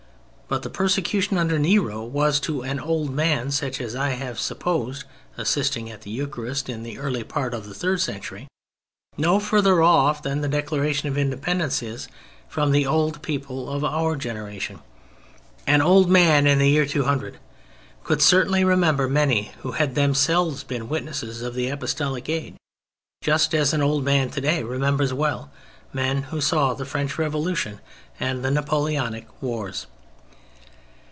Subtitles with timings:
[0.53, 5.05] But the persecution under Nero was to an old man such as I have supposed
[5.37, 8.49] assisting at the Eucharist in the early part of the third century,
[9.17, 12.09] no further off than the Declaration of Independence is
[12.49, 14.81] from the old people of our generation.
[15.65, 17.37] An old man in the year 200
[18.03, 22.55] could certainly remember many who had themselves been witnesses of the Apostolic age,
[23.23, 25.49] just as an old man today remembers well
[25.93, 27.79] men who saw the French Revolution
[28.19, 29.87] and the Napoleonic wars.